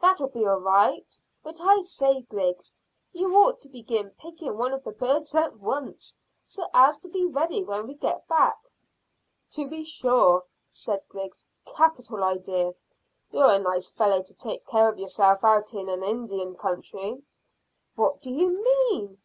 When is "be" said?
0.26-0.44, 7.08-7.24, 9.68-9.84